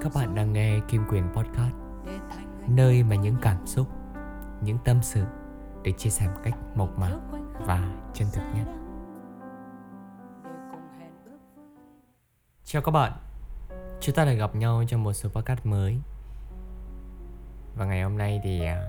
[0.00, 1.74] Các bạn đang nghe Kim Quyền Podcast.
[2.68, 3.86] Nơi mà những cảm xúc,
[4.62, 5.24] những tâm sự
[5.82, 7.18] được chia sẻ một cách mộc mạc
[7.66, 8.66] và chân thực nhất.
[12.64, 13.12] Chào các bạn.
[14.00, 15.98] Chúng ta lại gặp nhau trong một số podcast mới.
[17.76, 18.82] Và ngày hôm nay thì à,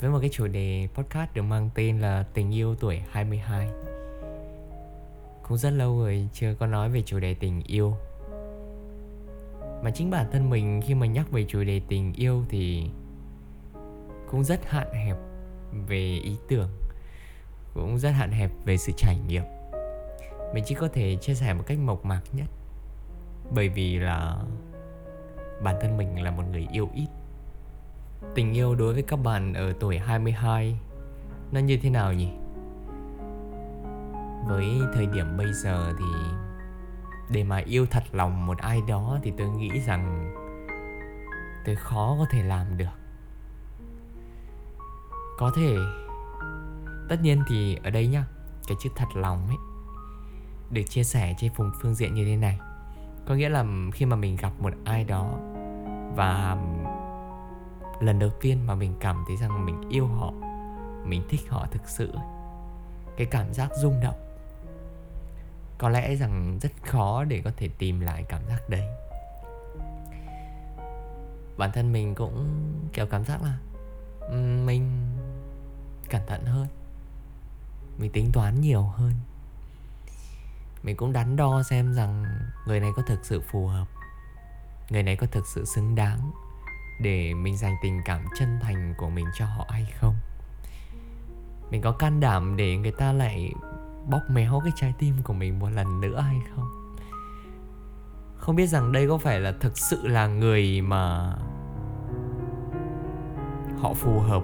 [0.00, 3.70] Với một cái chủ đề podcast được mang tên là Tình yêu tuổi 22
[5.48, 7.96] cũng rất lâu rồi chưa có nói về chủ đề tình yêu.
[9.82, 12.90] Mà chính bản thân mình khi mà nhắc về chủ đề tình yêu thì
[14.30, 15.16] cũng rất hạn hẹp
[15.88, 16.68] về ý tưởng,
[17.74, 19.42] cũng rất hạn hẹp về sự trải nghiệm.
[20.54, 22.46] Mình chỉ có thể chia sẻ một cách mộc mạc nhất.
[23.50, 24.36] Bởi vì là
[25.62, 27.08] bản thân mình là một người yêu ít.
[28.34, 30.78] Tình yêu đối với các bạn ở tuổi 22
[31.52, 32.28] nó như thế nào nhỉ?
[34.46, 36.04] Với thời điểm bây giờ thì
[37.30, 40.34] để mà yêu thật lòng một ai đó thì tôi nghĩ rằng
[41.64, 42.98] tôi khó có thể làm được.
[45.38, 45.76] Có thể,
[47.08, 48.24] tất nhiên thì ở đây nhá,
[48.66, 49.56] cái chữ thật lòng ấy,
[50.70, 52.58] được chia sẻ trên phương phương diện như thế này.
[53.26, 55.30] Có nghĩa là khi mà mình gặp một ai đó
[56.16, 56.56] và
[58.00, 60.32] lần đầu tiên mà mình cảm thấy rằng mình yêu họ,
[61.04, 62.12] mình thích họ thực sự
[63.16, 64.31] cái cảm giác rung động
[65.82, 68.88] có lẽ rằng rất khó để có thể tìm lại cảm giác đấy.
[71.56, 72.46] Bản thân mình cũng
[72.92, 73.58] kiểu cảm giác là
[74.64, 75.06] mình
[76.10, 76.66] cẩn thận hơn.
[77.98, 79.12] Mình tính toán nhiều hơn.
[80.82, 82.24] Mình cũng đắn đo xem rằng
[82.66, 83.88] người này có thực sự phù hợp.
[84.90, 86.30] Người này có thực sự xứng đáng
[87.00, 90.14] để mình dành tình cảm chân thành của mình cho họ hay không.
[91.70, 93.52] Mình có can đảm để người ta lại
[94.06, 96.68] bóp méo cái trái tim của mình một lần nữa hay không?
[98.36, 101.34] Không biết rằng đây có phải là thực sự là người mà
[103.78, 104.42] họ phù hợp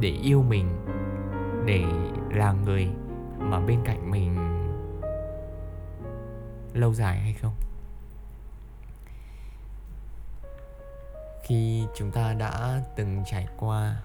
[0.00, 0.68] để yêu mình,
[1.66, 1.84] để
[2.30, 2.88] là người
[3.38, 4.36] mà bên cạnh mình
[6.72, 7.54] lâu dài hay không?
[11.42, 13.96] Khi chúng ta đã từng trải qua,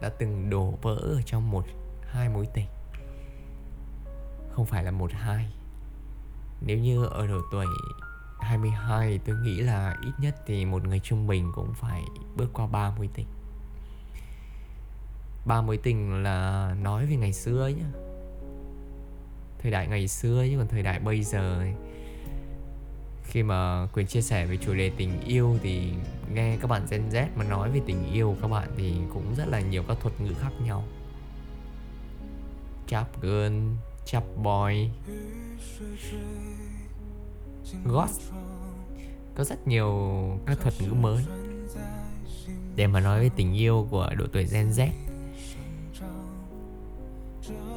[0.00, 1.64] đã từng đổ vỡ ở trong một,
[2.10, 2.66] hai mối tình
[4.56, 5.52] không phải là một hai.
[6.60, 7.66] Nếu như ở độ tuổi
[8.40, 12.02] 22 tôi nghĩ là ít nhất thì một người trung bình cũng phải
[12.36, 13.26] bước qua ba mối tình
[15.46, 17.98] ba mối tình là nói về ngày xưa nhá.
[19.58, 21.62] Thời đại ngày xưa chứ còn thời đại bây giờ
[23.24, 25.92] khi mà quyền chia sẻ về chủ đề tình yêu thì
[26.34, 29.48] nghe các bạn Gen Z mà nói về tình yêu các bạn thì cũng rất
[29.48, 30.84] là nhiều các thuật ngữ khác nhau.
[32.86, 33.52] Chap girl
[34.06, 34.88] chap boy
[37.84, 38.20] ghost
[39.36, 39.90] có rất nhiều
[40.46, 41.24] các thuật ngữ mới.
[42.76, 44.88] Để mà nói về tình yêu của độ tuổi Gen Z.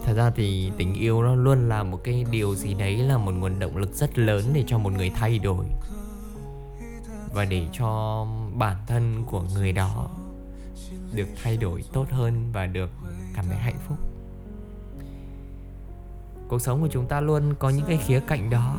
[0.03, 3.31] Thật ra thì tình yêu nó luôn là một cái điều gì đấy là một
[3.31, 5.66] nguồn động lực rất lớn để cho một người thay đổi.
[7.34, 8.25] Và để cho
[8.56, 10.09] bản thân của người đó
[11.13, 12.89] được thay đổi tốt hơn và được
[13.35, 13.97] cảm thấy hạnh phúc
[16.49, 18.77] cuộc sống của chúng ta luôn có những cái khía cạnh đó.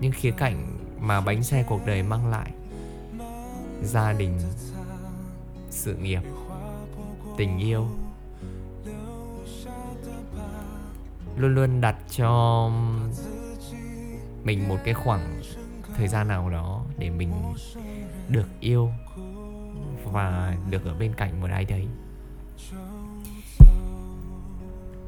[0.00, 2.50] Những khía cạnh mà bánh xe cuộc đời mang lại.
[3.82, 4.38] Gia đình,
[5.70, 6.22] sự nghiệp,
[7.36, 7.86] tình yêu.
[11.36, 12.70] Luôn luôn đặt cho
[14.44, 15.40] mình một cái khoảng
[15.96, 17.32] thời gian nào đó để mình
[18.28, 18.90] được yêu
[20.04, 21.86] và được ở bên cạnh một ai đấy.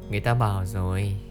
[0.09, 1.21] Người ta bảo rồi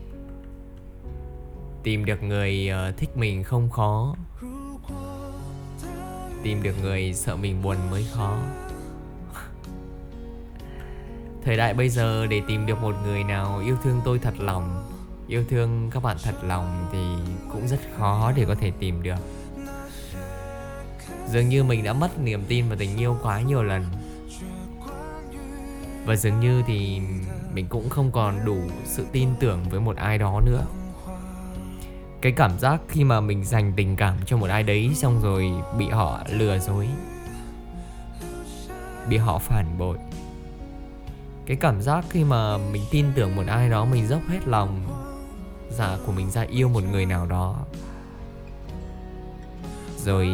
[1.87, 4.17] tìm được người ờ, thích mình không khó.
[6.43, 8.39] Tìm được người sợ mình buồn mới khó.
[11.45, 14.85] Thời đại bây giờ để tìm được một người nào yêu thương tôi thật lòng,
[15.29, 19.19] yêu thương các bạn thật lòng thì cũng rất khó để có thể tìm được.
[21.29, 23.85] Dường như mình đã mất niềm tin vào tình yêu quá nhiều lần.
[26.07, 27.01] Và dường như thì
[27.53, 30.67] mình cũng không còn đủ sự tin tưởng với một ai đó nữa
[32.27, 35.53] cái cảm giác khi mà mình dành tình cảm cho một ai đấy xong rồi
[35.79, 36.89] bị họ lừa dối,
[39.09, 39.99] bị họ phản bội.
[41.47, 44.81] Cái cảm giác khi mà mình tin tưởng một ai đó, mình dốc hết lòng
[45.71, 47.57] giả của mình ra yêu một người nào đó.
[50.05, 50.29] Rồi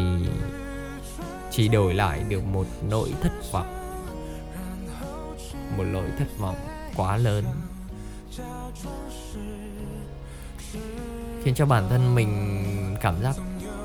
[1.51, 3.73] chỉ đổi lại được một nỗi thất vọng,
[5.77, 6.57] một nỗi thất vọng
[6.95, 7.45] quá lớn
[11.43, 12.55] khiến cho bản thân mình
[13.01, 13.35] cảm giác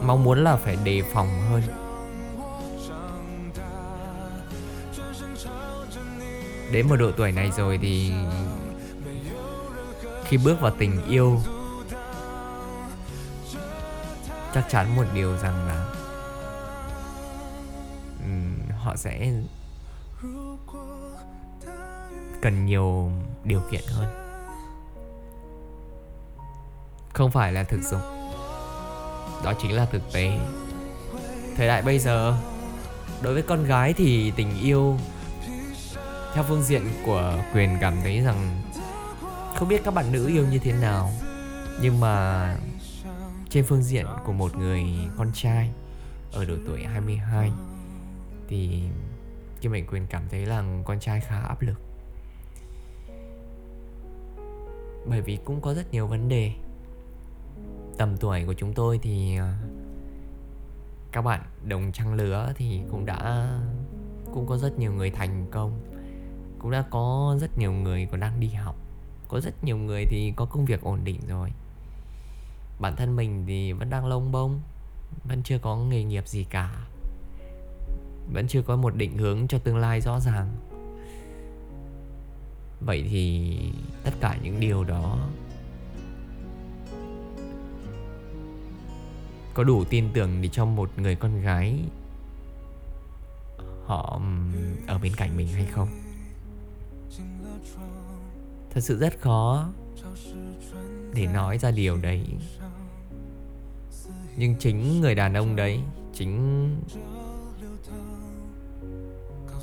[0.03, 1.63] mong muốn là phải đề phòng hơn.
[6.73, 8.13] Đến một độ tuổi này rồi thì
[10.25, 11.41] khi bước vào tình yêu
[14.55, 15.87] chắc chắn một điều rằng là
[18.25, 19.33] um, họ sẽ
[22.43, 23.13] cần nhiều
[23.45, 24.28] điều kiện hơn
[27.19, 28.01] không phải là thực dụng.
[29.45, 30.39] Đó chính là thực tế.
[31.57, 32.39] Thời đại bây giờ,
[33.23, 34.97] đối với con gái thì tình yêu,
[36.35, 38.63] theo phương diện của quyền cảm thấy rằng
[39.57, 41.11] không biết các bạn nữ yêu như thế nào,
[41.83, 42.57] nhưng mà
[43.51, 44.85] trên phương diện của một người
[45.17, 45.71] con trai
[46.33, 47.51] ở độ tuổi 22
[48.49, 48.83] thì
[49.61, 51.81] Kim Mạnh Quyền cảm thấy là con trai khá áp lực.
[55.07, 56.53] Bởi vì cũng có rất nhiều vấn đề
[57.99, 59.53] tầm tuổi của chúng tôi thì ờ,
[61.13, 63.51] các bạn đồng trang lứa thì cũng đã,
[64.35, 65.81] cũng có rất nhiều người thành công,
[66.59, 68.77] cũng đã có rất nhiều người còn đang đi học,
[69.29, 71.53] có rất nhiều người thì có công việc ổn định rồi.
[72.81, 74.61] Bản thân mình thì vẫn đang lông bông,
[75.25, 76.87] vẫn chưa có nghề nghiệp gì cả,
[78.33, 80.49] vẫn chưa có một định hướng cho tương lai rõ ràng.
[82.81, 83.57] Vậy thì
[84.05, 85.29] tất cả những điều đó
[89.59, 91.79] có đủ tin tưởng để cho một người con gái
[93.87, 94.21] họ
[94.87, 95.89] ở bên cạnh mình hay không?
[98.71, 99.69] Thật sự rất khó
[101.15, 102.25] để nói ra điều đấy.
[104.37, 105.81] Nhưng chính người đàn ông đấy,
[106.15, 106.69] chính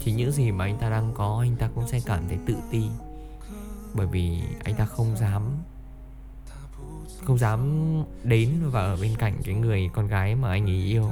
[0.04, 2.56] chính những gì mà anh ta đang có, anh ta cũng sẽ cảm thấy tự
[2.72, 2.84] ti.
[3.94, 5.44] Bởi vì anh ta không dám
[7.26, 7.60] không dám
[8.24, 11.12] đến và ở bên cạnh cái người con gái mà anh ấy yêu.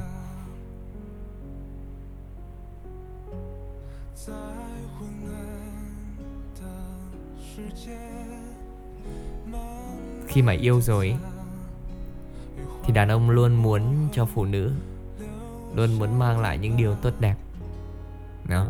[10.28, 11.14] Khi mà yêu rồi,
[12.84, 14.72] thì đàn ông luôn muốn cho phụ nữ,
[15.74, 17.36] luôn muốn mang lại những điều tốt đẹp.
[18.48, 18.66] Đó.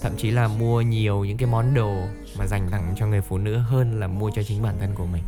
[0.00, 1.94] Thậm chí là mua nhiều những cái món đồ
[2.38, 5.06] mà dành tặng cho người phụ nữ hơn là mua cho chính bản thân của
[5.06, 5.22] mình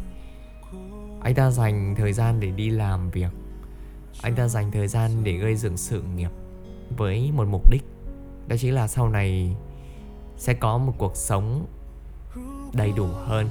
[1.20, 3.30] anh ta dành thời gian để đi làm việc.
[4.22, 6.30] Anh ta dành thời gian để gây dựng sự nghiệp
[6.96, 7.84] với một mục đích.
[8.48, 9.56] Đó chính là sau này
[10.36, 11.66] sẽ có một cuộc sống
[12.72, 13.48] đầy đủ hơn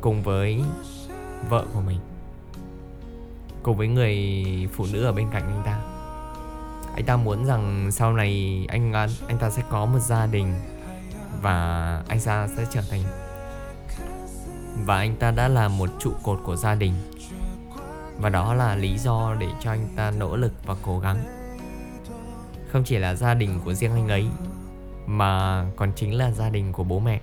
[0.00, 0.62] cùng với
[1.48, 1.98] vợ của mình,
[3.62, 5.80] cùng với người phụ nữ ở bên cạnh anh ta.
[6.94, 10.54] Anh ta muốn rằng sau này anh anh ta sẽ có một gia đình
[11.42, 13.02] và anh ta sẽ trở thành
[14.84, 16.94] và anh ta đã là một trụ cột của gia đình.
[18.18, 21.24] Và đó là lý do để cho anh ta nỗ lực và cố gắng.
[22.72, 24.26] Không chỉ là gia đình của riêng anh ấy,
[25.06, 27.20] mà còn chính là gia đình của bố mẹ.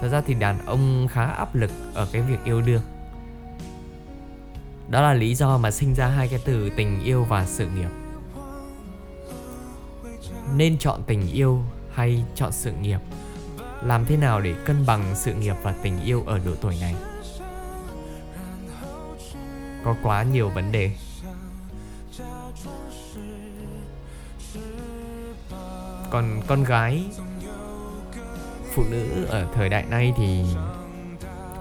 [0.00, 2.82] Thật ra thì đàn ông khá áp lực ở cái việc yêu đương.
[4.88, 7.90] Đó là lý do mà sinh ra hai cái từ tình yêu và sự nghiệp.
[10.54, 12.98] Nên chọn tình yêu hay chọn sự nghiệp?
[13.82, 16.94] Làm thế nào để cân bằng sự nghiệp và tình yêu ở độ tuổi này?
[19.84, 20.90] Có quá nhiều vấn đề.
[26.10, 27.04] Còn con gái,
[28.74, 30.44] phụ nữ ở thời đại nay thì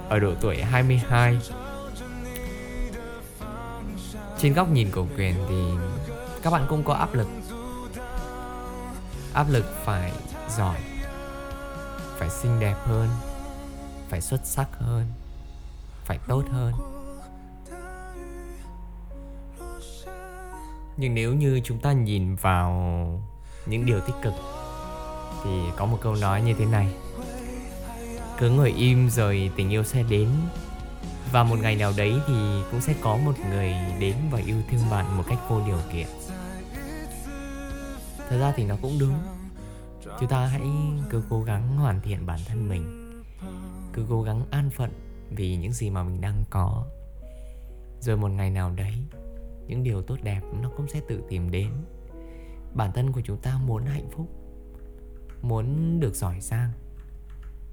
[0.09, 1.39] ở độ tuổi 22
[4.37, 5.63] trên góc nhìn của quyền thì
[6.43, 7.27] các bạn cũng có áp lực.
[9.33, 10.11] Áp lực phải
[10.57, 10.77] giỏi
[12.19, 13.09] phải xinh đẹp hơn,
[14.09, 15.05] phải xuất sắc hơn,
[16.05, 16.73] phải tốt hơn.
[20.97, 22.71] Nhưng nếu như chúng ta nhìn vào
[23.65, 24.33] những điều tích cực,
[25.43, 26.93] thì có một câu nói như thế này.
[28.37, 30.29] Cứ ngồi im rồi tình yêu sẽ đến.
[31.31, 32.33] Và một ngày nào đấy thì
[32.71, 36.07] cũng sẽ có một người đến và yêu thương bạn một cách vô điều kiện.
[38.29, 39.38] Thật ra thì nó cũng đúng
[40.03, 40.69] chúng ta hãy
[41.09, 43.05] cứ cố gắng hoàn thiện bản thân mình.
[43.93, 44.91] Cứ cố gắng an phận
[45.29, 46.85] vì những gì mà mình đang có.
[47.99, 48.93] Rồi một ngày nào đấy,
[49.67, 51.71] những điều tốt đẹp nó cũng sẽ tự tìm đến.
[52.73, 54.27] Bản thân của chúng ta muốn hạnh phúc,
[55.41, 56.71] muốn được giỏi giang,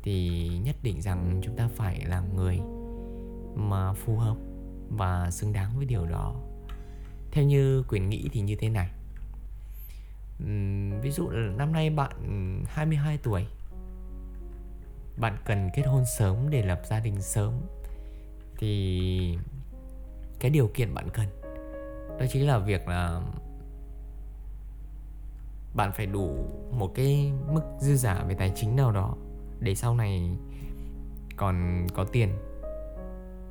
[0.02, 2.60] thì nhất định rằng chúng ta phải là người
[3.54, 4.36] mà phù hợp
[4.90, 6.34] và xứng đáng với điều đó.
[7.30, 8.90] Theo như quyền nghĩ thì như thế này
[11.02, 12.12] ví dụ là năm nay bạn
[12.66, 13.46] 22 tuổi.
[15.16, 17.52] Bạn cần kết hôn sớm để lập gia đình sớm.
[18.58, 19.38] Thì
[20.40, 21.26] cái điều kiện bạn cần,
[22.18, 23.20] đó chính là việc là
[25.74, 26.36] bạn phải đủ
[26.70, 29.16] một cái mức dư giả về tài chính nào đó
[29.60, 30.36] để sau này
[31.36, 32.28] còn có tiền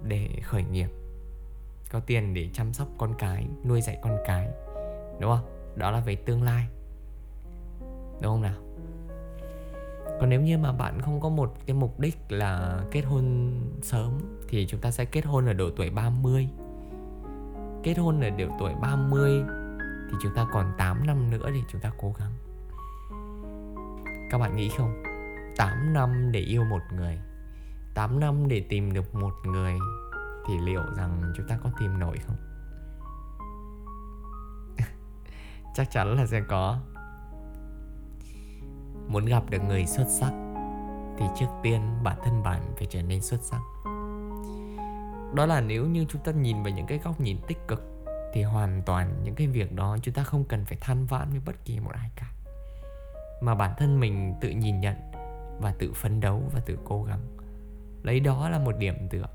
[0.03, 0.89] để khởi nghiệp,
[1.91, 4.47] có tiền để chăm sóc con cái, nuôi dạy con cái,
[5.19, 5.64] đúng không?
[5.75, 6.67] Đó là về tương lai.
[8.21, 8.55] Đúng không nào?
[10.19, 13.51] Còn nếu như mà bạn không có một cái mục đích là kết hôn
[13.81, 14.11] sớm,
[14.47, 16.49] thì chúng ta sẽ kết hôn ở độ tuổi 30
[17.85, 19.43] kết hôn ở độ tuổi 30
[20.11, 22.31] thì chúng ta còn 8 năm nữa để chúng ta cố gắng.
[24.31, 25.03] Các bạn nghĩ không?
[25.57, 27.19] 8 năm để yêu một người
[27.93, 29.73] 8 năm để tìm được một người
[30.47, 32.35] thì liệu rằng chúng ta có tìm nổi không?
[35.75, 36.79] Chắc chắn là sẽ có.
[39.07, 40.31] Muốn gặp được người xuất sắc,
[41.17, 43.61] thì trước tiên bản thân bạn phải trở nên xuất sắc.
[45.33, 47.83] Đó là nếu như chúng ta nhìn vào những cái góc nhìn tích cực,
[48.33, 51.39] thì hoàn toàn những cái việc đó chúng ta không cần phải than vãn với
[51.45, 52.31] bất kỳ một ai cả.
[53.41, 54.95] Mà bản thân mình tự nhìn nhận
[55.59, 57.21] và tự phấn đấu và tự cố gắng.
[58.03, 59.27] Lấy đó là một điểm tựa.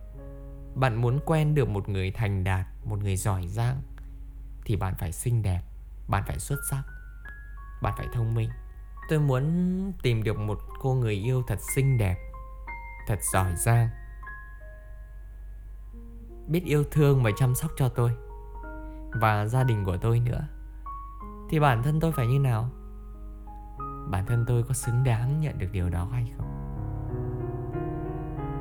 [0.75, 3.83] Bạn muốn quen được một người thành đạt, một người giỏi giang,
[4.65, 5.61] thì bạn phải xinh đẹp
[6.11, 6.83] bạn phải xuất sắc.
[7.83, 8.51] Bạn phải thông minh.
[9.09, 9.45] Tôi muốn
[10.03, 12.17] tìm được một cô người yêu thật xinh đẹp,
[13.07, 13.89] thật giỏi giang.
[16.47, 18.11] Biết yêu thương và chăm sóc cho tôi
[19.21, 20.41] và gia đình của tôi nữa.
[21.51, 22.71] Thì bản thân tôi phải như nào?
[24.11, 26.47] Bản thân tôi có xứng đáng nhận được điều đó hay không?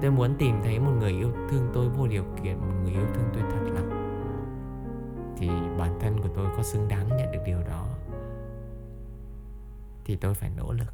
[0.01, 3.05] Tôi muốn tìm thấy một người yêu thương tôi vô điều kiện, một người yêu
[3.13, 3.88] thương tôi thật lòng
[5.39, 7.87] thì bản thân của tôi có xứng đáng nhận được điều đó.
[10.05, 10.93] Thì tôi phải nỗ lực.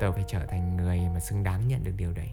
[0.00, 2.32] Tôi phải trở thành người mà xứng đáng nhận được điều đấy.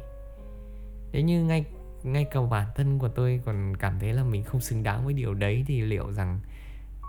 [1.11, 1.65] Nếu như ngay
[2.03, 5.13] ngay cả bản thân của tôi còn cảm thấy là mình không xứng đáng với
[5.13, 6.39] điều đấy thì liệu rằng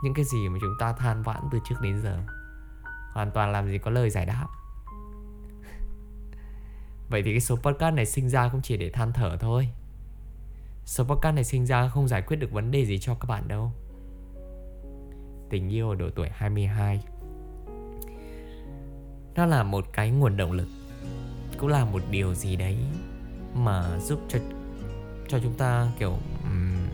[0.05, 2.19] những cái gì mà chúng ta than vãn từ trước đến giờ
[3.13, 4.47] hoàn toàn làm gì có lời giải đáp?
[7.09, 9.69] Vậy thì cái số podcast này sinh ra cũng chỉ để than thở thôi
[10.91, 13.49] số podcast này sinh ra không giải quyết được vấn đề gì cho các bạn
[13.49, 13.73] đâu.
[15.51, 17.01] Tình yêu ở độ tuổi 22
[19.35, 20.69] nó là một cái nguồn động lực
[21.59, 22.77] cũng là một điều gì đấy
[23.55, 24.39] mà giúp cho
[25.29, 26.89] cho chúng ta kiểu um,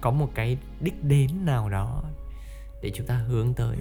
[0.00, 2.02] có một cái đích đến nào đó
[2.82, 3.76] để chúng ta hướng tới.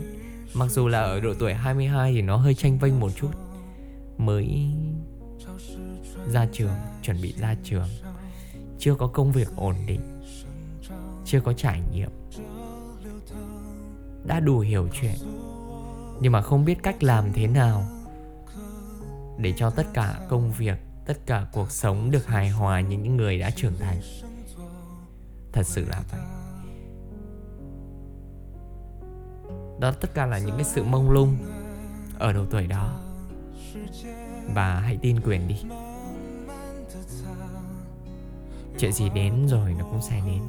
[0.53, 3.32] Mặc dù là ở độ tuổi 22 thì nó hơi tranh vênh một chút
[4.17, 4.67] mới
[6.27, 7.88] ra trường chuẩn bị ra trường
[8.79, 10.22] chưa có công việc ổn định,
[11.25, 12.10] chưa có trải nghiệm,
[14.25, 15.15] đã đủ hiểu chuyện.
[16.22, 17.84] Nhưng mà không biết cách làm thế nào
[19.38, 23.17] để cho tất cả công việc, tất cả cuộc sống được hài hòa như những
[23.17, 24.01] người đã trưởng thành.
[25.51, 26.22] Thật sự là vậy.
[29.79, 31.38] Đó, tất cả là những cái sự mông lung
[32.19, 33.00] ở độ tuổi đó.
[34.53, 35.55] Và hãy tin quyền đi
[38.79, 40.41] chuyện gì đến rồi nó cũng sẽ đến.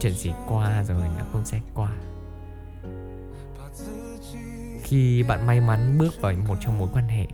[0.00, 1.92] Chuyện gì qua rồi nó cũng sẽ qua.
[4.82, 7.26] Khi bạn may mắn bước vào một trong mối quan hệ,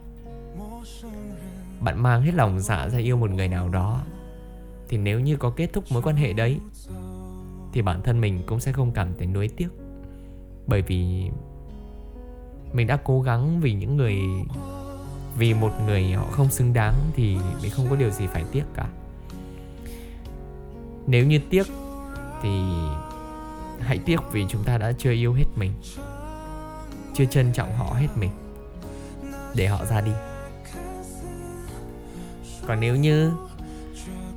[1.80, 4.02] bạn mang hết lòng dạ ra yêu một người nào đó,
[4.88, 6.58] thì nếu như có kết thúc mối quan hệ đấy,
[7.72, 9.68] thì bản thân mình cũng sẽ không cảm thấy nuối tiếc.
[10.66, 11.30] Bởi vì
[12.72, 14.16] mình đã cố gắng vì những người,
[15.36, 18.64] vì một người họ không xứng đáng thì mình không có điều gì phải tiếc
[18.74, 18.88] cả
[21.06, 21.66] nếu như tiếc,
[22.42, 22.50] thì
[23.80, 25.72] hãy tiếc vì chúng ta đã chưa yêu hết mình,
[27.14, 28.30] chưa trân trọng họ hết mình
[29.54, 30.12] để họ ra đi.
[32.66, 33.32] Còn nếu như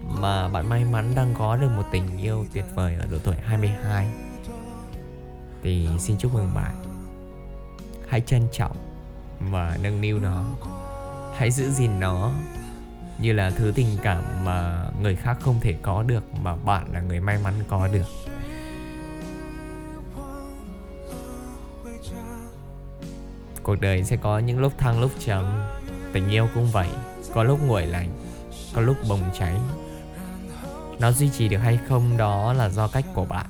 [0.09, 3.35] mà bạn may mắn đang có được một tình yêu tuyệt vời ở độ tuổi
[3.43, 4.07] 22
[5.63, 6.75] thì xin chúc mừng bạn.
[8.07, 8.77] Hãy trân trọng
[9.39, 10.45] và nâng niu nó.
[11.35, 12.31] Hãy giữ gìn nó
[13.19, 17.01] như là thứ tình cảm mà người khác không thể có được, mà bạn là
[17.01, 18.05] người may mắn có được.
[23.63, 25.61] Cuộc đời sẽ có những lúc thăng lúc trầm,
[26.13, 26.87] tình yêu cũng vậy.
[27.33, 28.09] Có lúc nguội lạnh,
[28.73, 29.55] có lúc bùng cháy.
[30.99, 33.45] Nó duy trì được hay không đó là do cách của bạn.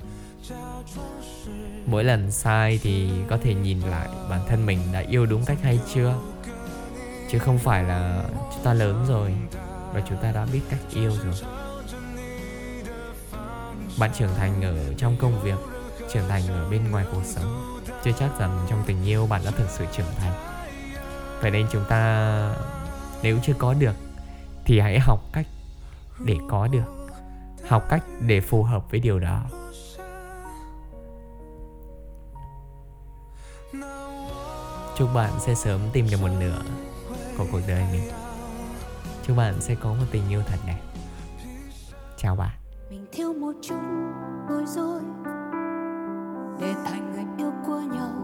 [1.86, 5.58] Mỗi lần sai thì có thể nhìn lại bản thân mình đã yêu đúng cách
[5.64, 6.16] hay chưa
[7.30, 9.34] chứ không phải là chúng ta lớn rồi
[9.94, 11.34] và chúng ta đã biết cách yêu rồi.
[14.00, 15.58] Bạn trưởng thành ở trong công việc,
[16.14, 19.52] trưởng thành ở bên ngoài cuộc sống, chưa chắc rằng trong tình yêu bạn đã
[19.52, 20.34] thực sự trưởng thành.
[21.42, 22.56] Vậy nên chúng ta,
[23.24, 23.96] nếu chưa có được,
[24.66, 25.48] thì hãy học cách
[26.20, 27.08] để có được.
[27.68, 29.42] Học cách để phù hợp với điều đó.
[34.98, 36.62] Chúc bạn sẽ sớm tìm được một nửa
[37.38, 38.10] của cuộc đời mình.
[39.24, 40.80] Chúc bạn sẽ có một tình yêu thật đẹp.
[42.18, 42.58] Chào bạn.
[42.90, 43.80] Mình thiếu một chút
[44.50, 45.02] bối rối
[46.60, 48.17] để thành người yêu của nhau.